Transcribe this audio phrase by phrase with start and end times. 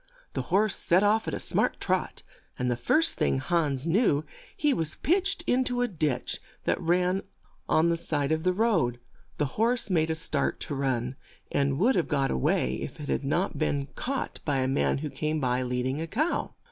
[0.33, 2.23] "The horse set off at a smart trot,
[2.57, 4.25] and the first thing Hans knew
[4.57, 7.21] he was pitched in to a ditch that ran
[7.69, 8.99] at the side of the road.
[9.37, 11.17] The horse made a start to run,
[11.51, 14.97] and would have got a way if it had not been caught by a man
[15.05, 16.55] who came by, lead ing a cow.